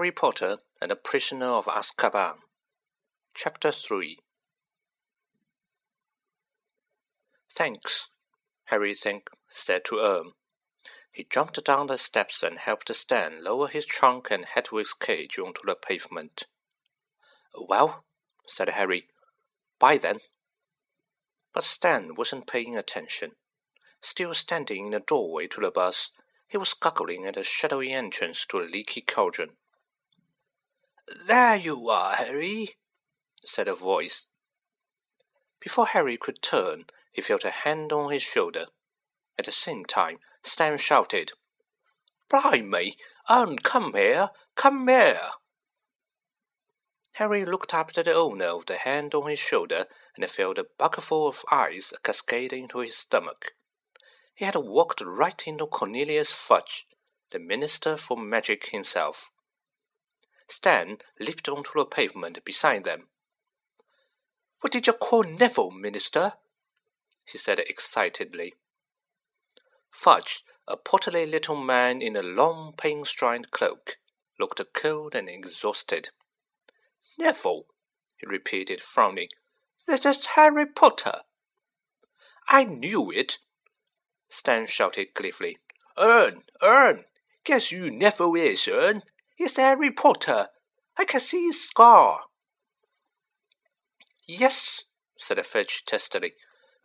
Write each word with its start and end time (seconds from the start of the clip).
Harry 0.00 0.12
Potter 0.12 0.56
and 0.80 0.90
the 0.90 0.96
Prisoner 0.96 1.48
of 1.48 1.66
Azkaban. 1.66 2.38
Chapter 3.34 3.70
3 3.70 4.18
Thanks, 7.52 8.08
Harry 8.64 8.94
thank, 8.94 9.28
said 9.50 9.84
to 9.84 9.98
Erm. 9.98 10.32
He 11.12 11.24
jumped 11.24 11.62
down 11.62 11.88
the 11.88 11.98
steps 11.98 12.42
and 12.42 12.58
helped 12.58 12.94
Stan 12.94 13.44
lower 13.44 13.68
his 13.68 13.84
trunk 13.84 14.30
and 14.30 14.46
Hedwig's 14.46 14.94
cage 14.94 15.38
onto 15.38 15.60
the 15.66 15.74
pavement. 15.74 16.46
Well, 17.54 18.06
said 18.46 18.70
Harry, 18.70 19.06
bye 19.78 19.98
then. 19.98 20.20
But 21.52 21.64
Stan 21.64 22.14
wasn't 22.14 22.46
paying 22.46 22.74
attention. 22.74 23.32
Still 24.00 24.32
standing 24.32 24.86
in 24.86 24.92
the 24.92 25.00
doorway 25.00 25.46
to 25.48 25.60
the 25.60 25.70
bus, 25.70 26.10
he 26.48 26.56
was 26.56 26.72
guggling 26.72 27.26
at 27.26 27.34
the 27.34 27.44
shadowy 27.44 27.92
entrance 27.92 28.46
to 28.46 28.62
the 28.62 28.66
leaky 28.66 29.02
cauldron. 29.02 29.58
There 31.26 31.56
you 31.56 31.88
are, 31.88 32.14
Harry, 32.14 32.76
said 33.44 33.68
a 33.68 33.74
voice. 33.74 34.26
Before 35.60 35.86
Harry 35.86 36.16
could 36.16 36.42
turn, 36.42 36.86
he 37.12 37.22
felt 37.22 37.44
a 37.44 37.50
hand 37.50 37.92
on 37.92 38.10
his 38.10 38.22
shoulder. 38.22 38.66
At 39.38 39.46
the 39.46 39.52
same 39.52 39.84
time, 39.84 40.18
Stan 40.42 40.78
shouted, 40.78 41.32
Blimey, 42.28 42.96
Ern, 43.28 43.58
come 43.58 43.94
here, 43.94 44.30
come 44.54 44.86
here. 44.86 45.30
Harry 47.14 47.44
looked 47.44 47.74
up 47.74 47.90
at 47.96 48.04
the 48.04 48.14
owner 48.14 48.46
of 48.46 48.66
the 48.66 48.76
hand 48.76 49.14
on 49.14 49.28
his 49.28 49.38
shoulder 49.38 49.86
and 50.16 50.30
felt 50.30 50.58
a 50.58 50.66
bucketful 50.78 51.26
of 51.26 51.44
ice 51.50 51.92
cascade 52.02 52.52
into 52.52 52.78
his 52.78 52.96
stomach. 52.96 53.54
He 54.34 54.44
had 54.44 54.56
walked 54.56 55.00
right 55.02 55.46
into 55.46 55.66
Cornelius 55.66 56.32
Fudge, 56.32 56.86
the 57.30 57.38
Minister 57.38 57.96
for 57.96 58.16
Magic 58.16 58.68
himself. 58.68 59.30
Stan 60.50 60.98
leaped 61.18 61.48
onto 61.48 61.70
the 61.78 61.84
pavement 61.84 62.44
beside 62.44 62.84
them. 62.84 63.08
What 64.60 64.72
did 64.72 64.86
you 64.86 64.92
call 64.92 65.22
Neville, 65.22 65.70
Minister? 65.70 66.34
he 67.24 67.38
said 67.38 67.60
excitedly. 67.60 68.54
Fudge, 69.90 70.44
a 70.66 70.76
portly 70.76 71.24
little 71.26 71.56
man 71.56 72.02
in 72.02 72.16
a 72.16 72.22
long 72.22 72.74
pinstriped 72.76 73.50
cloak, 73.50 73.98
looked 74.38 74.60
cold 74.72 75.14
and 75.14 75.28
exhausted. 75.28 76.10
Neville, 77.18 77.66
he 78.16 78.26
repeated, 78.26 78.80
frowning. 78.80 79.28
This 79.86 80.04
is 80.04 80.26
Harry 80.26 80.66
Potter. 80.66 81.22
I 82.48 82.64
knew 82.64 83.10
it, 83.10 83.38
Stan 84.28 84.66
shouted 84.66 85.14
gleefully. 85.14 85.58
Ern, 85.98 86.44
Ern, 86.62 87.04
guess 87.44 87.72
you 87.72 87.90
Neville 87.90 88.34
is, 88.36 88.66
Ern. 88.68 89.02
It's 89.42 89.56
a 89.56 89.74
reporter. 89.74 90.50
I 90.98 91.06
can 91.06 91.18
see 91.18 91.46
his 91.46 91.66
scar. 91.66 92.24
Yes, 94.26 94.84
said 95.16 95.44
Fudge 95.46 95.82
testily. 95.86 96.34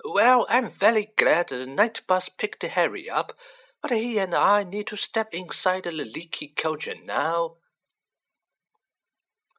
Well, 0.06 0.46
I'm 0.48 0.70
very 0.70 1.12
glad 1.18 1.50
the 1.50 1.66
night 1.66 2.04
bus 2.08 2.30
picked 2.30 2.64
Harry 2.64 3.10
up, 3.10 3.38
but 3.82 3.92
he 3.92 4.18
and 4.20 4.34
I 4.34 4.64
need 4.64 4.88
to 4.88 4.96
step 4.96 5.34
inside 5.34 5.84
the 5.84 5.92
leaky 5.92 6.48
cauldron 6.48 7.06
now. 7.06 7.58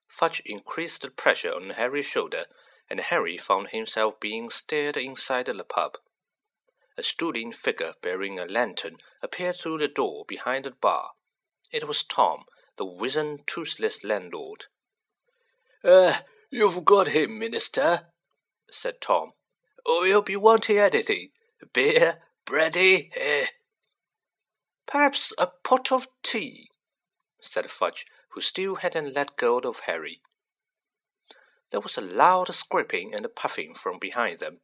Fudge 0.08 0.40
increased 0.46 1.02
the 1.02 1.10
pressure 1.10 1.54
on 1.54 1.68
Harry's 1.76 2.06
shoulder, 2.06 2.46
and 2.88 3.00
Harry 3.00 3.36
found 3.36 3.68
himself 3.68 4.18
being 4.20 4.48
stared 4.48 4.96
inside 4.96 5.46
the 5.46 5.64
pub. 5.64 5.98
A 6.96 7.02
stooping 7.02 7.52
figure 7.52 7.92
bearing 8.00 8.38
a 8.38 8.46
lantern 8.46 8.96
appeared 9.22 9.58
through 9.58 9.80
the 9.80 9.88
door 9.88 10.24
behind 10.26 10.64
the 10.64 10.70
bar. 10.70 11.10
It 11.70 11.86
was 11.86 12.02
Tom, 12.02 12.46
the 12.76 12.84
wizened, 12.84 13.46
toothless 13.46 14.04
landlord. 14.04 14.66
Uh, 15.82 16.18
you've 16.50 16.84
got 16.84 17.08
him, 17.08 17.38
Minister, 17.38 18.08
said 18.70 19.00
Tom. 19.00 19.32
You'll 19.86 20.22
be 20.22 20.36
wanting 20.36 20.78
anything. 20.78 21.30
Beer, 21.72 22.22
brandy, 22.44 23.10
eh? 23.14 23.46
Perhaps 24.86 25.32
a 25.38 25.46
pot 25.46 25.90
of 25.90 26.08
tea, 26.22 26.70
said 27.40 27.70
Fudge, 27.70 28.06
who 28.30 28.40
still 28.40 28.76
hadn't 28.76 29.14
let 29.14 29.36
go 29.36 29.58
of 29.58 29.80
Harry. 29.80 30.20
There 31.70 31.80
was 31.80 31.96
a 31.96 32.02
loud 32.02 32.54
scraping 32.54 33.14
and 33.14 33.26
puffing 33.34 33.74
from 33.74 33.98
behind 33.98 34.38
them, 34.38 34.60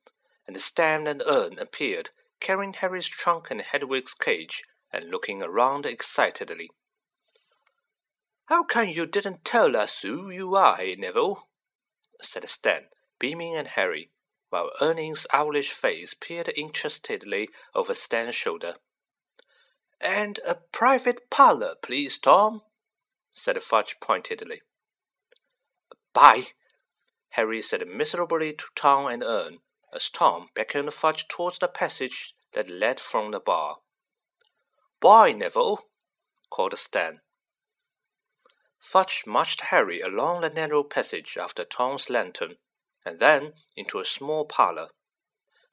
and 0.47 0.61
Stan 0.61 1.07
and 1.07 1.23
Ern 1.27 1.59
appeared, 1.59 2.11
carrying 2.41 2.75
Harry's 2.75 3.09
trunk 3.09 3.51
and 3.51 3.61
Hedwig's 3.61 4.15
cage, 4.15 4.63
and 4.93 5.11
looking 5.11 5.43
around 5.43 5.87
excitedly. 5.87 6.71
How 8.47 8.65
come 8.65 8.89
you 8.89 9.07
didn't 9.07 9.45
tell 9.45 9.77
us 9.77 10.01
who 10.03 10.31
you 10.31 10.55
are, 10.57 10.81
eh, 10.81 10.97
Neville? 10.99 11.49
said 12.21 12.49
Stan, 12.49 12.89
beaming 13.19 13.55
at 13.57 13.69
Harry, 13.69 14.11
while 14.51 14.73
Erning's 14.81 15.27
owlish 15.33 15.73
face 15.73 16.15
peered 16.15 16.49
interestedly 16.49 17.49
over 17.75 17.95
Stan's 17.95 18.35
shoulder. 18.35 18.77
And 20.01 20.41
a 20.45 20.57
private 20.57 21.31
parlour, 21.31 21.77
please, 21.77 22.19
Tom 22.19 22.63
said 23.33 23.63
Fudge 23.63 23.99
pointedly. 24.01 24.63
Bye, 26.13 26.49
Harry 27.31 27.63
said 27.63 27.87
miserably 27.87 28.53
to 28.53 28.67
Tom 28.75 29.07
and 29.07 29.23
Ern, 29.23 29.61
as 29.93 30.11
Tom 30.11 30.51
beckoned 30.55 30.93
Fudge 30.93 31.29
towards 31.29 31.59
the 31.59 31.69
passage 31.69 32.35
that 32.53 32.69
led 32.69 33.01
from 33.01 33.31
the 33.31 33.41
bar. 33.41 33.79
Bye, 35.01 35.33
Neville, 35.33 35.87
called 36.51 36.77
Stan. 36.79 37.23
Fudge 38.83 39.25
marched 39.27 39.61
Harry 39.61 40.01
along 40.01 40.41
the 40.41 40.51
narrow 40.51 40.83
passage 40.83 41.39
after 41.39 41.65
Tom's 41.65 42.11
lantern, 42.11 42.59
and 43.05 43.21
then 43.21 43.55
into 43.77 44.01
a 44.01 44.05
small 44.05 44.45
parlour. 44.45 44.91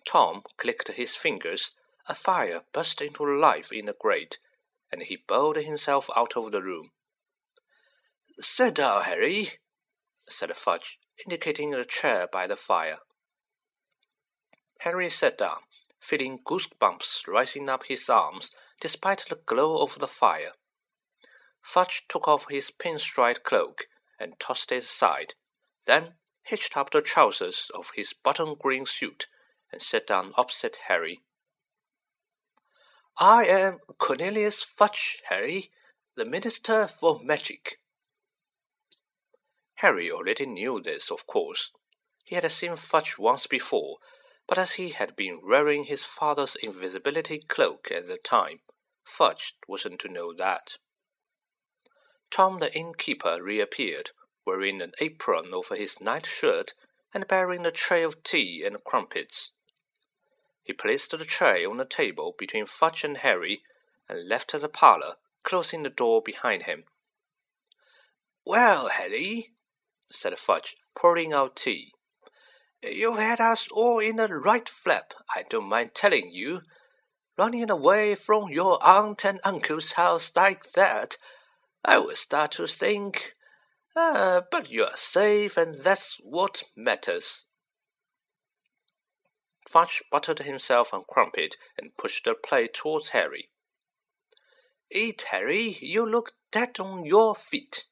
Tom 0.06 0.44
clicked 0.58 0.90
his 0.90 1.16
fingers, 1.16 1.72
a 2.06 2.14
fire 2.14 2.64
burst 2.72 3.02
into 3.02 3.26
life 3.26 3.72
in 3.72 3.88
the 3.88 3.94
grate, 3.94 4.38
and 4.92 5.02
he 5.02 5.16
bowed 5.16 5.58
himself 5.58 6.08
out 6.16 6.38
of 6.38 6.52
the 6.52 6.62
room. 6.62 6.92
Sit 8.40 8.76
down, 8.76 9.04
Harry, 9.04 9.60
said 10.28 10.56
Fudge, 10.56 11.00
indicating 11.26 11.74
a 11.74 11.84
chair 11.84 12.28
by 12.32 12.46
the 12.46 12.56
fire. 12.56 13.00
Harry 14.82 15.10
sat 15.10 15.40
down, 15.40 15.64
feeling 16.00 16.40
goosebumps 16.46 17.28
rising 17.28 17.70
up 17.70 17.86
his 17.86 18.08
arms 18.08 18.56
despite 18.80 19.26
the 19.28 19.36
glow 19.36 19.80
of 19.80 19.98
the 20.00 20.08
fire. 20.08 20.54
Fudge 21.62 22.08
took 22.08 22.28
off 22.28 22.48
his 22.50 22.72
pinstripe 22.72 23.44
cloak 23.44 23.88
and 24.20 24.40
tossed 24.40 24.72
it 24.72 24.84
aside, 24.84 25.34
then 25.86 26.16
hitched 26.44 26.76
up 26.76 26.92
the 26.92 27.02
trousers 27.02 27.70
of 27.74 27.92
his 27.96 28.14
button 28.14 28.56
green 28.56 28.86
suit 28.86 29.28
and 29.72 29.82
sat 29.82 30.08
down 30.08 30.34
opposite 30.36 30.78
Harry. 30.88 31.22
I 33.18 33.46
am 33.46 33.80
Cornelius 33.98 34.64
Fudge, 34.64 35.22
Harry, 35.26 35.72
the 36.16 36.26
Minister 36.26 36.88
for 36.88 37.20
Magic. 37.22 37.80
Harry 39.76 40.12
already 40.12 40.46
knew 40.46 40.82
this, 40.82 41.12
of 41.12 41.28
course. 41.28 41.72
He 42.24 42.36
had 42.36 42.52
seen 42.52 42.76
Fudge 42.76 43.18
once 43.18 43.48
before, 43.48 43.98
but 44.48 44.58
as 44.58 44.74
he 44.74 44.90
had 44.90 45.16
been 45.16 45.42
wearing 45.46 45.84
his 45.84 46.04
father's 46.04 46.56
invisibility 46.56 47.40
cloak 47.40 47.92
at 47.92 48.08
the 48.08 48.18
time, 48.18 48.62
Fudge 49.04 49.56
wasn't 49.68 50.00
to 50.02 50.08
know 50.08 50.34
that. 50.34 50.78
Tom 52.32 52.60
the 52.60 52.74
innkeeper 52.74 53.42
reappeared, 53.42 54.12
wearing 54.46 54.82
an 54.82 54.94
apron 55.00 55.54
over 55.54 55.76
his 55.76 56.00
night 56.00 56.26
shirt 56.26 56.74
and 57.14 57.28
bearing 57.28 57.66
a 57.66 57.72
tray 57.72 58.04
of 58.04 58.24
tea 58.24 58.64
and 58.64 58.84
crumpets. 58.84 59.52
He 60.64 60.74
placed 60.74 61.12
the 61.12 61.26
tray 61.26 61.66
on 61.66 61.78
the 61.78 61.86
table 61.86 62.36
between 62.38 62.68
Fudge 62.68 63.04
and 63.04 63.18
Harry 63.18 63.64
and 64.08 64.28
left 64.28 64.52
the 64.52 64.70
parlour, 64.70 65.16
closing 65.44 65.84
the 65.84 65.90
door 65.90 66.22
behind 66.22 66.64
him. 66.64 66.86
Well, 68.46 68.90
Harry, 68.90 69.54
said 70.12 70.38
Fudge, 70.38 70.78
pouring 70.96 71.34
out 71.34 71.56
tea. 71.56 71.94
You've 72.82 73.18
had 73.18 73.42
us 73.42 73.68
all 73.72 74.00
in 74.00 74.20
a 74.20 74.28
right 74.28 74.70
flap, 74.70 75.14
I 75.36 75.44
don't 75.50 75.68
mind 75.68 75.96
telling 75.96 76.32
you. 76.32 76.62
Running 77.38 77.70
away 77.70 78.16
from 78.16 78.50
your 78.50 78.84
aunt 78.86 79.26
and 79.26 79.40
uncle's 79.44 79.94
house 79.94 80.32
like 80.36 80.72
that, 80.74 81.18
I 81.84 81.98
will 81.98 82.16
start 82.16 82.52
to 82.54 82.68
think. 82.68 83.36
Uh, 83.96 84.42
but 84.52 84.70
you're 84.70 84.96
safe, 84.96 85.58
and 85.58 85.84
that's 85.84 86.18
what 86.22 86.64
matters. 86.76 87.46
Fudge 89.68 90.02
buttered 90.12 90.40
himself 90.40 90.94
on 90.94 91.04
crumpet 91.08 91.56
and 91.78 91.96
pushed 91.98 92.26
the 92.26 92.34
plate 92.34 92.74
towards 92.74 93.10
Harry. 93.10 93.50
Eat, 94.92 95.24
Harry. 95.30 95.78
You 95.82 96.06
look 96.06 96.34
dead 96.52 96.80
on 96.80 97.06
your 97.06 97.36
feet. 97.36 97.86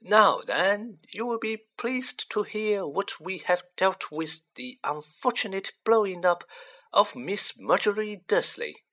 Now 0.00 0.40
then, 0.40 0.98
you 1.12 1.26
will 1.26 1.38
be 1.38 1.64
pleased 1.76 2.30
to 2.30 2.42
hear 2.42 2.86
what 2.86 3.20
we 3.20 3.38
have 3.38 3.64
dealt 3.76 4.10
with 4.10 4.42
the 4.54 4.78
unfortunate 4.84 5.72
blowing 5.84 6.24
up 6.24 6.44
of 6.92 7.16
Miss 7.16 7.54
Marjorie 7.58 8.22
Dursley. 8.26 8.83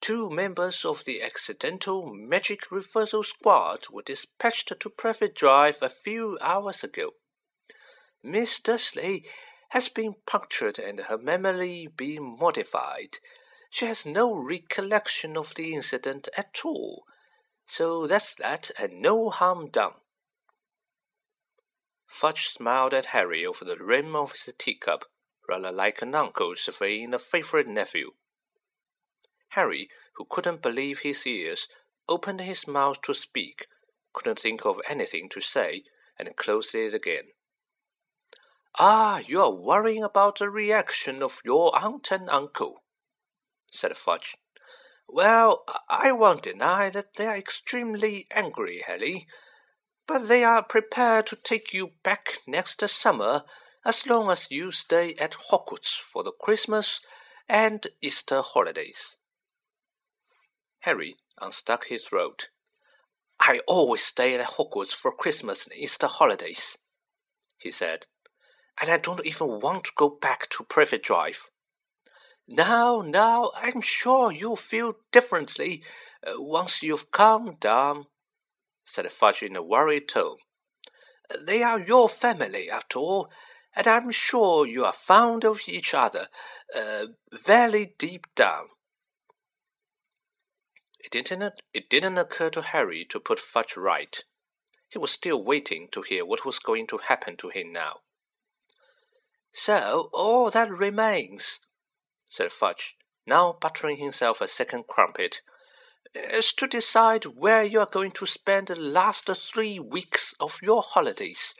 Two 0.00 0.30
members 0.30 0.84
of 0.84 1.04
the 1.04 1.22
Accidental 1.22 2.12
Magic 2.12 2.70
Reversal 2.70 3.22
Squad 3.22 3.88
were 3.90 4.02
dispatched 4.02 4.72
to 4.78 4.90
Privet 4.90 5.34
Drive 5.34 5.82
a 5.82 5.88
few 5.88 6.38
hours 6.40 6.84
ago. 6.84 7.14
Miss 8.22 8.60
Dursley 8.60 9.26
has 9.70 9.88
been 9.88 10.14
punctured 10.26 10.78
and 10.78 11.00
her 11.00 11.18
memory 11.18 11.86
been 11.86 12.36
modified. 12.38 13.18
She 13.70 13.86
has 13.86 14.06
no 14.06 14.34
recollection 14.34 15.36
of 15.36 15.54
the 15.54 15.74
incident 15.74 16.28
at 16.36 16.60
all. 16.64 17.04
So 17.66 18.06
that's 18.06 18.34
that, 18.36 18.70
and 18.78 19.02
no 19.02 19.28
harm 19.30 19.68
done. 19.68 19.94
Fudge 22.06 22.48
smiled 22.48 22.94
at 22.94 23.06
Harry 23.06 23.44
over 23.44 23.64
the 23.64 23.76
rim 23.76 24.16
of 24.16 24.32
his 24.32 24.54
teacup, 24.58 25.04
rather 25.46 25.70
like 25.70 26.00
an 26.00 26.14
uncle 26.14 26.56
surveying 26.56 27.12
a 27.12 27.18
favorite 27.18 27.68
nephew. 27.68 28.12
Harry, 29.50 29.88
who 30.14 30.26
couldn't 30.28 30.62
believe 30.62 31.00
his 31.00 31.26
ears, 31.26 31.68
opened 32.08 32.40
his 32.40 32.66
mouth 32.66 33.00
to 33.02 33.14
speak, 33.14 33.66
couldn't 34.12 34.40
think 34.40 34.64
of 34.64 34.80
anything 34.88 35.28
to 35.28 35.40
say, 35.40 35.84
and 36.18 36.36
closed 36.36 36.74
it 36.74 36.94
again. 36.94 37.32
Ah, 38.78 39.18
you 39.18 39.42
are 39.42 39.50
worrying 39.50 40.04
about 40.04 40.38
the 40.38 40.50
reaction 40.50 41.22
of 41.22 41.40
your 41.44 41.74
aunt 41.76 42.10
and 42.10 42.28
uncle, 42.30 42.82
said 43.70 43.96
Fudge. 43.96 44.36
Well, 45.08 45.64
I 45.88 46.12
won't 46.12 46.42
deny 46.42 46.90
that 46.90 47.14
they 47.14 47.26
are 47.26 47.36
extremely 47.36 48.26
angry, 48.30 48.84
Harry, 48.86 49.26
but 50.06 50.28
they 50.28 50.44
are 50.44 50.62
prepared 50.62 51.26
to 51.28 51.36
take 51.36 51.72
you 51.72 51.92
back 52.02 52.38
next 52.46 52.86
summer 52.88 53.44
as 53.84 54.06
long 54.06 54.30
as 54.30 54.50
you 54.50 54.70
stay 54.70 55.14
at 55.14 55.48
Hogwarts 55.50 55.98
for 55.98 56.22
the 56.22 56.32
Christmas 56.32 57.00
and 57.48 57.86
Easter 58.02 58.42
holidays. 58.42 59.16
Harry 60.80 61.16
unstuck 61.40 61.86
his 61.86 62.04
throat. 62.04 62.48
I 63.40 63.60
always 63.66 64.02
stay 64.02 64.34
at 64.34 64.46
Hogwarts 64.46 64.92
for 64.92 65.12
Christmas 65.12 65.64
and 65.64 65.74
Easter 65.74 66.06
holidays, 66.06 66.78
he 67.56 67.70
said, 67.70 68.06
and 68.80 68.90
I 68.90 68.98
don't 68.98 69.24
even 69.24 69.60
want 69.60 69.84
to 69.84 69.92
go 69.96 70.08
back 70.08 70.48
to 70.50 70.64
Privet 70.64 71.02
Drive. 71.02 71.48
Now, 72.46 73.02
now, 73.04 73.50
I'm 73.54 73.80
sure 73.80 74.32
you'll 74.32 74.56
feel 74.56 74.94
differently 75.12 75.82
uh, 76.26 76.40
once 76.40 76.82
you've 76.82 77.10
calmed 77.10 77.60
down, 77.60 78.06
said 78.84 79.10
Fudge 79.12 79.42
in 79.42 79.54
a 79.54 79.62
worried 79.62 80.08
tone. 80.08 80.38
They 81.44 81.62
are 81.62 81.78
your 81.78 82.08
family, 82.08 82.70
after 82.70 82.98
all, 82.98 83.30
and 83.76 83.86
I'm 83.86 84.10
sure 84.10 84.66
you 84.66 84.84
are 84.84 84.94
fond 84.94 85.44
of 85.44 85.68
each 85.68 85.92
other, 85.92 86.28
uh, 86.74 87.06
very 87.44 87.94
deep 87.98 88.26
down. 88.34 88.68
It 91.10 91.24
didn't, 91.24 91.62
it 91.72 91.88
didn't 91.88 92.18
occur 92.18 92.50
to 92.50 92.60
Harry 92.60 93.06
to 93.08 93.18
put 93.18 93.40
Fudge 93.40 93.78
right. 93.78 94.22
He 94.90 94.98
was 94.98 95.10
still 95.10 95.42
waiting 95.42 95.88
to 95.92 96.02
hear 96.02 96.26
what 96.26 96.44
was 96.44 96.58
going 96.58 96.86
to 96.88 96.98
happen 96.98 97.38
to 97.38 97.48
him 97.48 97.72
now. 97.72 98.00
So 99.52 100.10
all 100.12 100.50
that 100.50 100.70
remains, 100.70 101.60
said 102.28 102.52
Fudge, 102.52 102.96
now 103.26 103.56
buttering 103.58 103.96
himself 103.96 104.42
a 104.42 104.48
second 104.48 104.86
crumpet, 104.86 105.40
is 106.14 106.52
to 106.52 106.66
decide 106.66 107.24
where 107.24 107.62
you 107.62 107.80
are 107.80 107.88
going 107.90 108.10
to 108.12 108.26
spend 108.26 108.66
the 108.66 108.76
last 108.76 109.30
three 109.34 109.78
weeks 109.78 110.34
of 110.38 110.60
your 110.62 110.82
holidays. 110.82 111.54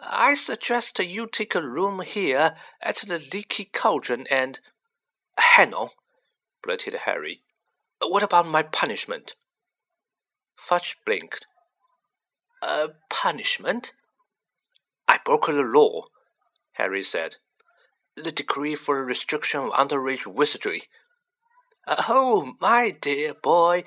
I 0.00 0.34
suggest 0.34 1.00
you 1.00 1.26
take 1.26 1.56
a 1.56 1.66
room 1.66 2.02
here 2.02 2.54
at 2.80 2.98
the 2.98 3.18
Leaky 3.18 3.64
Cauldron 3.64 4.26
and. 4.30 4.60
Hang 5.38 5.74
on, 5.74 5.90
blurted 6.62 6.94
Harry. 7.04 7.42
What 8.00 8.22
about 8.22 8.46
my 8.46 8.62
punishment? 8.62 9.34
Fudge 10.56 10.96
blinked. 11.04 11.46
A 12.62 12.90
punishment? 13.10 13.92
I 15.08 15.18
broke 15.24 15.46
the 15.46 15.62
law, 15.62 16.06
Harry 16.72 17.02
said 17.02 17.36
the 18.16 18.32
decree 18.32 18.74
for 18.74 19.04
restriction 19.04 19.60
of 19.60 19.72
underage 19.72 20.26
wizardry. 20.26 20.84
Oh, 21.86 22.54
my 22.60 22.90
dear 22.90 23.34
boy, 23.34 23.84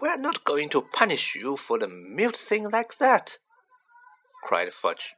we're 0.00 0.16
not 0.16 0.44
going 0.44 0.70
to 0.70 0.80
punish 0.80 1.34
you 1.34 1.56
for 1.56 1.78
the 1.78 1.86
mute 1.86 2.36
thing 2.36 2.70
like 2.70 2.96
that, 2.98 3.38
cried 4.42 4.72
Fudge, 4.72 5.14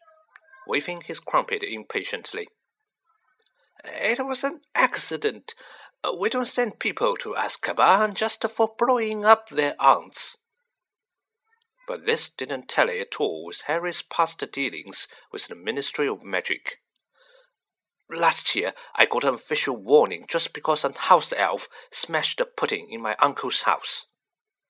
waving 0.67 1.03
his 1.03 1.21
crumpet 1.21 1.63
impatiently. 1.63 2.49
It 3.85 4.25
was 4.25 4.45
an 4.45 4.61
accident. 4.75 5.55
Uh, 6.05 6.13
we 6.19 6.29
don't 6.29 6.49
send 6.49 6.79
people 6.79 7.17
to 7.17 7.35
Azkaban 7.35 8.15
just 8.15 8.49
for 8.49 8.75
blowing 8.79 9.25
up 9.25 9.49
their 9.49 9.77
aunts. 9.81 10.37
But 11.87 12.07
this 12.07 12.31
didn't 12.31 12.69
tally 12.69 13.01
at 13.01 13.21
all 13.21 13.45
with 13.45 13.63
Harry's 13.67 14.03
past 14.03 14.43
dealings 14.53 15.07
with 15.31 15.47
the 15.49 15.55
Ministry 15.55 16.09
of 16.09 16.23
Magic. 16.23 16.81
Last 18.11 18.55
year, 18.55 18.75
I 18.95 19.07
got 19.07 19.25
an 19.25 19.35
official 19.35 19.77
warning 19.77 20.27
just 20.29 20.53
because 20.53 20.85
a 20.85 20.93
house 20.93 21.33
elf 21.37 21.69
smashed 21.91 22.39
the 22.39 22.45
pudding 22.45 22.89
in 22.91 23.01
my 23.01 23.17
uncle's 23.21 23.63
house, 23.63 24.07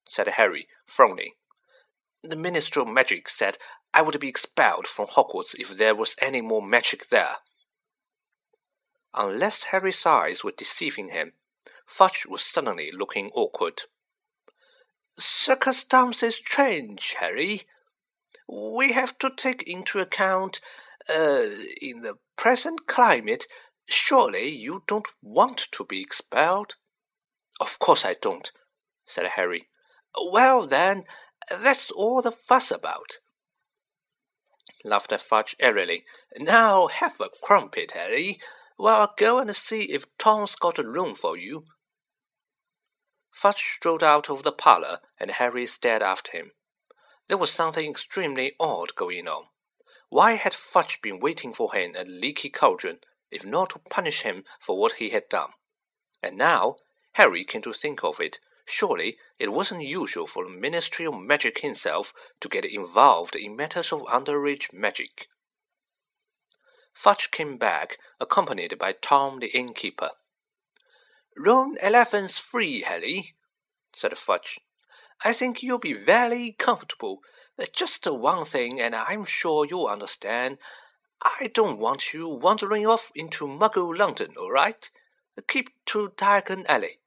said 0.08 0.28
Harry, 0.28 0.68
frowning. 0.86 1.32
The 2.22 2.36
Minister 2.36 2.80
of 2.80 2.88
Magic 2.88 3.28
said 3.28 3.58
I 3.92 4.02
would 4.02 4.18
be 4.20 4.28
expelled 4.28 4.86
from 4.86 5.06
Hogwarts 5.06 5.54
if 5.58 5.76
there 5.76 5.94
was 5.94 6.14
any 6.20 6.40
more 6.40 6.62
magic 6.62 7.08
there. 7.08 7.38
Unless 9.14 9.64
Harry's 9.64 10.06
eyes 10.06 10.42
were 10.42 10.52
deceiving 10.52 11.08
him, 11.08 11.32
Fudge 11.84 12.26
was 12.26 12.42
suddenly 12.42 12.90
looking 12.90 13.30
awkward. 13.34 13.82
Circumstances 15.18 16.40
change, 16.40 17.14
Harry. 17.18 17.62
We 18.48 18.92
have 18.92 19.18
to 19.18 19.30
take 19.30 19.62
into 19.66 20.00
account 20.00 20.60
uh, 21.08 21.44
in 21.80 22.00
the 22.00 22.18
present 22.36 22.86
climate, 22.86 23.46
surely 23.88 24.48
you 24.48 24.84
don't 24.86 25.08
want 25.20 25.58
to 25.72 25.84
be 25.84 26.00
expelled? 26.00 26.76
Of 27.60 27.78
course 27.78 28.04
I 28.04 28.14
don't, 28.14 28.50
said 29.06 29.26
Harry. 29.36 29.68
Well, 30.18 30.66
then, 30.66 31.04
that's 31.50 31.90
all 31.90 32.22
the 32.22 32.32
fuss 32.32 32.70
about. 32.70 33.18
Laughed 34.84 35.12
Fudge 35.20 35.54
airily. 35.60 36.04
Now 36.36 36.88
have 36.88 37.20
a 37.20 37.28
crumpet, 37.42 37.92
Harry, 37.92 38.40
while 38.76 39.00
I'll 39.00 39.14
go 39.16 39.38
and 39.38 39.54
see 39.54 39.92
if 39.92 40.06
Tom's 40.18 40.56
got 40.56 40.78
a 40.78 40.86
room 40.86 41.14
for 41.14 41.36
you. 41.36 41.64
Fudge 43.30 43.62
strolled 43.62 44.02
out 44.02 44.28
of 44.28 44.42
the 44.42 44.52
parlor, 44.52 45.00
and 45.18 45.30
Harry 45.30 45.66
stared 45.66 46.02
after 46.02 46.32
him. 46.32 46.52
There 47.28 47.38
was 47.38 47.50
something 47.50 47.90
extremely 47.90 48.54
odd 48.60 48.94
going 48.94 49.26
on. 49.26 49.46
Why 50.10 50.32
had 50.32 50.54
Fudge 50.54 51.00
been 51.00 51.20
waiting 51.20 51.54
for 51.54 51.72
him 51.72 51.96
at 51.96 52.06
Leaky 52.06 52.50
Cauldron, 52.50 53.00
if 53.30 53.44
not 53.44 53.70
to 53.70 53.78
punish 53.78 54.22
him 54.22 54.44
for 54.60 54.78
what 54.78 54.94
he 54.94 55.10
had 55.10 55.28
done? 55.28 55.52
And 56.22 56.36
now, 56.36 56.76
Harry 57.12 57.44
came 57.44 57.62
to 57.62 57.72
think 57.72 58.04
of 58.04 58.20
it, 58.20 58.38
surely 58.66 59.18
it 59.38 59.52
wasn't 59.52 59.82
usual 59.82 60.26
for 60.26 60.44
the 60.44 60.50
Ministry 60.50 61.06
of 61.06 61.14
Magic 61.14 61.60
himself 61.60 62.12
to 62.40 62.48
get 62.48 62.64
involved 62.64 63.34
in 63.34 63.56
matters 63.56 63.92
of 63.92 64.02
underage 64.02 64.72
magic. 64.72 65.28
Fudge 66.92 67.30
came 67.30 67.56
back, 67.56 67.98
accompanied 68.20 68.78
by 68.78 68.92
Tom 68.92 69.40
the 69.40 69.48
innkeeper. 69.48 70.10
Room 71.36 71.76
eleven's 71.82 72.38
free, 72.38 72.82
Harry, 72.82 73.34
said 73.94 74.16
Fudge. 74.18 74.60
I 75.24 75.32
think 75.32 75.62
you'll 75.62 75.78
be 75.78 75.92
very 75.92 76.52
comfortable 76.58 77.20
uh, 77.58 77.66
just 77.72 78.06
one 78.06 78.44
thing, 78.44 78.80
and 78.80 78.94
I'm 78.94 79.24
sure 79.24 79.64
you'll 79.64 79.86
understand. 79.86 80.58
I 81.22 81.48
don't 81.54 81.78
want 81.78 82.12
you 82.12 82.28
wandering 82.28 82.86
off 82.86 83.12
into 83.14 83.46
Muggle 83.46 83.96
London, 83.96 84.34
all 84.38 84.50
right? 84.50 84.90
Uh, 85.38 85.42
keep 85.46 85.70
to 85.86 86.10
Diagon 86.16 86.66
Alley. 86.66 86.98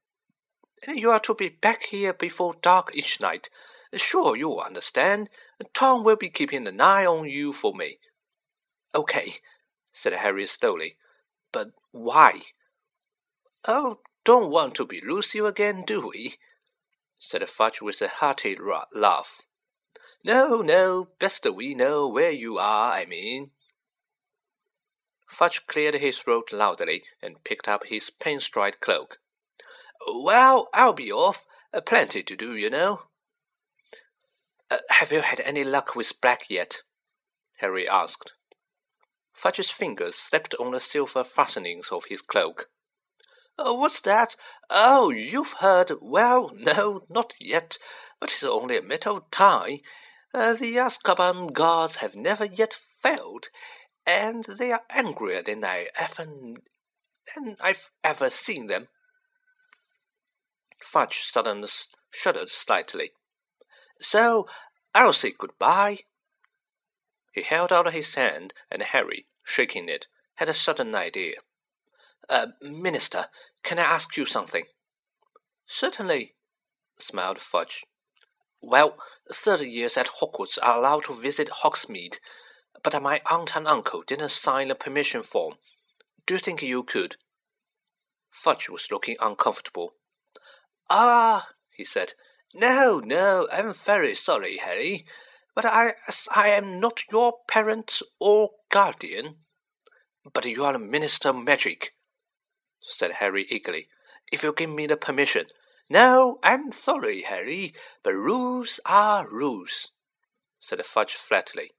Uh, 0.87 0.93
you 0.93 1.11
are 1.11 1.19
to 1.21 1.35
be 1.35 1.49
back 1.49 1.83
here 1.83 2.13
before 2.13 2.55
dark 2.61 2.95
each 2.95 3.19
night. 3.19 3.49
Sure, 3.95 4.35
you'll 4.35 4.59
understand. 4.59 5.29
Tom 5.73 6.03
will 6.03 6.15
be 6.15 6.29
keeping 6.29 6.67
an 6.67 6.81
eye 6.81 7.05
on 7.05 7.27
you 7.27 7.53
for 7.53 7.73
me. 7.73 7.99
Okay, 8.93 9.35
said 9.95 10.11
Harry 10.11 10.45
slowly. 10.45 10.97
But 11.53 11.71
why? 11.91 12.41
Oh, 13.65 13.99
don't 14.25 14.51
want 14.51 14.75
to 14.75 14.85
be 14.85 14.99
Lucy 14.99 15.39
again, 15.39 15.85
do 15.87 16.09
we? 16.09 16.35
said 17.17 17.47
Fudge 17.49 17.81
with 17.81 18.01
a 18.01 18.09
hearty 18.09 18.57
laugh. 18.93 19.41
No, 20.21 20.61
no, 20.61 21.07
best 21.17 21.47
we 21.49 21.73
know 21.73 22.09
where 22.09 22.31
you 22.31 22.57
are, 22.57 22.91
I 22.91 23.05
mean. 23.05 23.51
Fudge 25.29 25.65
cleared 25.65 25.95
his 25.95 26.17
throat 26.17 26.51
loudly 26.51 27.03
and 27.21 27.43
picked 27.45 27.69
up 27.69 27.85
his 27.85 28.09
pinstripe 28.09 28.81
cloak. 28.81 29.19
Well, 30.05 30.67
I'll 30.73 30.93
be 30.93 31.11
off. 31.11 31.45
Uh, 31.73 31.79
plenty 31.79 32.21
to 32.21 32.35
do, 32.35 32.55
you 32.55 32.69
know. 32.69 33.03
Uh, 34.69 34.77
have 34.89 35.11
you 35.11 35.21
had 35.21 35.39
any 35.39 35.63
luck 35.63 35.95
with 35.95 36.19
Black 36.21 36.49
yet? 36.49 36.81
Harry 37.57 37.87
asked. 37.87 38.33
Fudge's 39.35 39.69
fingers 39.69 40.15
slept 40.15 40.55
on 40.55 40.71
the 40.71 40.79
silver 40.79 41.23
fastenings 41.23 41.89
of 41.91 42.05
his 42.05 42.21
cloak. 42.21 42.69
Uh, 43.57 43.73
what's 43.73 44.01
that? 44.01 44.35
Oh, 44.69 45.09
you've 45.09 45.53
heard. 45.59 45.91
Well, 46.01 46.51
no, 46.55 47.05
not 47.09 47.33
yet, 47.39 47.77
but 48.19 48.31
it's 48.31 48.43
only 48.43 48.77
a 48.77 48.81
matter 48.81 49.11
of 49.11 49.29
time. 49.31 49.79
Uh, 50.33 50.53
the 50.53 50.75
Azkaban 50.75 51.53
guards 51.53 51.97
have 51.97 52.15
never 52.15 52.45
yet 52.45 52.73
failed, 52.73 53.49
and 54.05 54.43
they 54.45 54.71
are 54.71 54.83
angrier 54.89 55.41
than 55.41 55.63
I 55.63 55.87
ever 55.97 56.25
than 57.33 57.55
I've 57.61 57.91
ever 58.03 58.29
seen 58.29 58.67
them. 58.67 58.87
Fudge 60.83 61.23
suddenly 61.23 61.69
shuddered 62.11 62.49
slightly. 62.49 63.11
So 63.99 64.47
I'll 64.93 65.13
say 65.13 65.31
good-bye. 65.37 65.99
He 67.35 67.41
held 67.41 67.73
out 67.73 67.91
his 67.91 68.15
hand, 68.15 68.53
and 68.71 68.81
Harry, 68.81 69.25
shaking 69.43 69.89
it, 69.89 70.07
had 70.35 70.47
a 70.47 70.53
sudden 70.53 70.95
idea. 70.95 71.35
Uh, 72.29 72.47
Minister, 72.61 73.25
can 73.61 73.77
I 73.77 73.83
ask 73.83 74.15
you 74.15 74.23
something? 74.23 74.63
Certainly, 75.67 76.35
smiled 76.97 77.39
Fudge. 77.39 77.83
Well, 78.61 78.97
thirty 79.33 79.69
years 79.69 79.97
at 79.97 80.21
Hogwarts 80.21 80.57
are 80.63 80.79
allowed 80.79 81.03
to 81.05 81.13
visit 81.13 81.49
Hogsmeade, 81.61 82.19
but 82.81 82.99
my 83.03 83.21
aunt 83.29 83.53
and 83.57 83.67
uncle 83.67 84.01
didn't 84.07 84.29
sign 84.31 84.71
a 84.71 84.75
permission 84.75 85.21
form. 85.21 85.55
Do 86.25 86.35
you 86.35 86.39
think 86.39 86.61
you 86.61 86.83
could? 86.83 87.17
Fudge 88.29 88.69
was 88.69 88.89
looking 88.89 89.17
uncomfortable. 89.19 89.95
Ah, 90.89 91.49
he 91.69 91.83
said. 91.83 92.13
No, 92.53 93.01
no, 93.03 93.49
I'm 93.51 93.73
very 93.73 94.15
sorry, 94.15 94.55
Harry, 94.55 95.05
but 95.55 95.65
I, 95.65 95.93
I 96.29 96.49
am 96.49 96.79
not 96.79 97.03
your 97.09 97.33
parent 97.47 98.01
or 98.19 98.51
guardian. 98.69 99.37
But 100.33 100.45
you 100.45 100.63
are 100.63 100.75
a 100.75 100.79
minister 100.79 101.29
of 101.29 101.37
magic, 101.37 101.93
said 102.81 103.13
Harry 103.13 103.45
eagerly. 103.49 103.87
If 104.31 104.43
you 104.43 104.53
give 104.53 104.69
me 104.69 104.85
the 104.87 104.97
permission. 104.97 105.45
No, 105.89 106.39
I'm 106.43 106.71
sorry, 106.71 107.21
Harry, 107.21 107.73
but 108.03 108.13
rules 108.13 108.79
are 108.85 109.29
rules, 109.29 109.91
said 110.59 110.83
Fudge 110.83 111.13
flatly. 111.13 111.71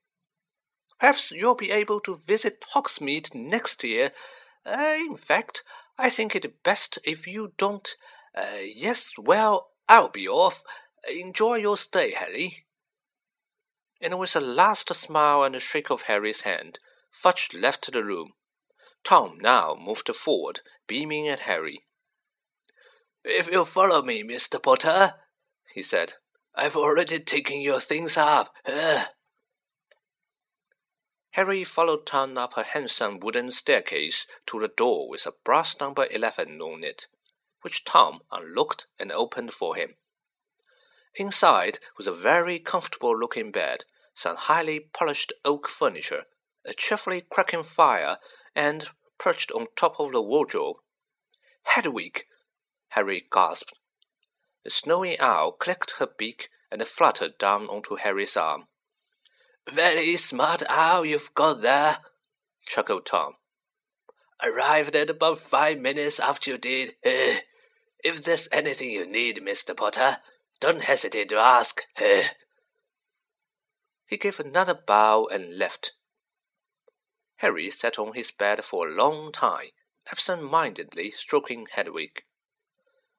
Perhaps 1.00 1.32
you'll 1.32 1.56
be 1.56 1.72
able 1.72 2.00
to 2.00 2.14
visit 2.14 2.64
Hogsmeade 2.72 3.34
next 3.34 3.82
year. 3.84 4.12
Uh, 4.64 4.94
in 4.96 5.16
fact, 5.16 5.64
I 5.98 6.08
think 6.08 6.34
it 6.34 6.62
best 6.62 6.98
if 7.04 7.26
you 7.26 7.52
don't. 7.58 7.96
Uh, 8.34 8.62
yes, 8.62 9.12
well, 9.18 9.70
I'll 9.88 10.08
be 10.08 10.28
off. 10.28 10.62
Enjoy 11.08 11.56
your 11.56 11.76
stay, 11.76 12.12
Harry. 12.12 12.65
And 14.00 14.18
with 14.18 14.36
a 14.36 14.40
last 14.40 14.94
smile 14.94 15.42
and 15.42 15.56
a 15.56 15.60
shake 15.60 15.90
of 15.90 16.02
Harry's 16.02 16.42
hand, 16.42 16.78
Fudge 17.10 17.50
left 17.54 17.90
the 17.92 18.04
room. 18.04 18.34
Tom 19.02 19.38
now 19.38 19.74
moved 19.74 20.14
forward, 20.14 20.60
beaming 20.86 21.28
at 21.28 21.40
Harry. 21.40 21.86
If 23.24 23.48
you'll 23.48 23.64
follow 23.64 24.02
me, 24.02 24.22
Mr. 24.22 24.62
Potter, 24.62 25.14
he 25.72 25.82
said, 25.82 26.14
I've 26.54 26.76
already 26.76 27.18
taken 27.20 27.60
your 27.60 27.80
things 27.80 28.16
up. 28.16 28.54
Uh. 28.64 29.06
Harry 31.30 31.64
followed 31.64 32.06
Tom 32.06 32.38
up 32.38 32.56
a 32.56 32.62
handsome 32.62 33.20
wooden 33.20 33.50
staircase 33.50 34.26
to 34.46 34.58
the 34.58 34.68
door 34.68 35.08
with 35.08 35.26
a 35.26 35.34
brass 35.44 35.78
number 35.78 36.06
11 36.10 36.60
on 36.60 36.82
it, 36.82 37.06
which 37.60 37.84
Tom 37.84 38.20
unlocked 38.32 38.86
and 38.98 39.12
opened 39.12 39.52
for 39.52 39.76
him. 39.76 39.96
Inside 41.16 41.78
was 41.96 42.06
a 42.06 42.12
very 42.12 42.58
comfortable 42.58 43.18
looking 43.18 43.50
bed, 43.50 43.84
some 44.14 44.36
highly 44.36 44.80
polished 44.80 45.32
oak 45.44 45.68
furniture, 45.68 46.24
a 46.64 46.74
cheerfully 46.74 47.22
crackling 47.22 47.62
fire, 47.62 48.18
and, 48.54 48.88
perched 49.18 49.50
on 49.52 49.68
top 49.76 49.98
of 49.98 50.12
the 50.12 50.20
wardrobe, 50.20 50.76
Hedwig! 51.62 52.24
Harry 52.90 53.26
gasped. 53.32 53.74
The 54.64 54.70
snowy 54.70 55.18
owl 55.18 55.52
clicked 55.52 55.92
her 55.98 56.06
beak 56.06 56.48
and 56.70 56.86
fluttered 56.86 57.38
down 57.38 57.66
onto 57.66 57.96
Harry's 57.96 58.36
arm. 58.36 58.68
Very 59.68 60.16
smart 60.16 60.62
owl 60.68 61.04
you've 61.04 61.34
got 61.34 61.60
there, 61.60 61.98
chuckled 62.66 63.06
Tom. 63.06 63.34
Arrived 64.42 64.94
at 64.94 65.10
about 65.10 65.38
five 65.38 65.78
minutes 65.78 66.20
after 66.20 66.52
you 66.52 66.58
did. 66.58 66.90
Uh, 67.04 67.40
if 68.04 68.22
there's 68.22 68.48
anything 68.52 68.90
you 68.90 69.06
need, 69.06 69.38
Mr. 69.38 69.76
Potter, 69.76 70.18
don't 70.60 70.82
hesitate 70.82 71.28
to 71.30 71.36
ask. 71.36 71.82
Uh. 72.00 72.22
He 74.06 74.16
gave 74.16 74.38
another 74.40 74.74
bow 74.74 75.26
and 75.30 75.58
left. 75.58 75.92
Harry 77.36 77.70
sat 77.70 77.98
on 77.98 78.14
his 78.14 78.30
bed 78.30 78.64
for 78.64 78.88
a 78.88 78.94
long 78.94 79.32
time, 79.32 79.70
absent-mindedly 80.10 81.10
stroking 81.10 81.66
Hedwig. 81.70 82.22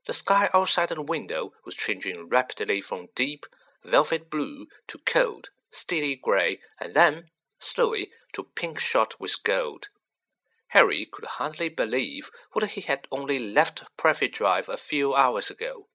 The 0.08 0.14
sky 0.14 0.50
outside 0.54 0.90
the 0.90 1.02
window 1.02 1.52
was 1.66 1.76
changing 1.76 2.30
rapidly 2.30 2.82
from 2.82 3.10
deep, 3.14 3.46
velvet 3.84 4.30
blue 4.30 4.68
to 4.88 4.98
cold, 5.00 5.50
steely 5.70 6.16
grey, 6.16 6.60
and 6.80 6.94
then, 6.94 7.26
slowly, 7.60 8.10
to 8.34 8.44
pink 8.56 8.80
shot 8.80 9.20
with 9.20 9.44
gold. 9.44 9.90
Harry 10.70 11.06
could 11.12 11.26
hardly 11.26 11.70
believe 11.70 12.30
what 12.54 12.72
he 12.72 12.82
had 12.82 13.08
only 13.12 13.40
left 13.40 13.84
Privet 13.98 14.34
Drive 14.34 14.68
a 14.68 14.78
few 14.78 15.14
hours 15.14 15.50
ago, 15.50 15.88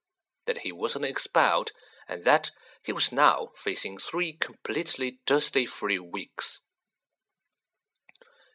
that 0.46 0.58
he 0.58 0.72
wasn't 0.72 1.04
expelled, 1.04 1.72
and 2.08 2.24
that 2.24 2.50
he 2.82 2.92
was 2.92 3.12
now 3.12 3.48
facing 3.56 3.98
three 3.98 4.32
completely 4.32 5.20
dusty-free 5.26 5.98
weeks. 5.98 6.60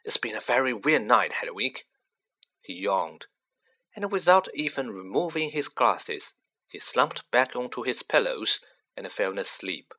It's 0.04 0.18
been 0.18 0.36
a 0.36 0.42
very 0.42 0.74
weird 0.74 1.04
night, 1.04 1.34
Hedwig. 1.34 1.80
He 2.62 2.74
yawned, 2.74 3.28
and 3.96 4.12
without 4.12 4.48
even 4.54 4.92
removing 4.92 5.52
his 5.52 5.70
glasses, 5.70 6.34
he 6.68 6.80
slumped 6.80 7.30
back 7.32 7.56
onto 7.56 7.84
his 7.84 8.04
pillows 8.04 8.60
and 8.96 9.10
fell 9.12 9.38
asleep. 9.40 9.94